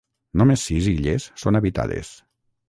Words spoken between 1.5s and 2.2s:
habitades.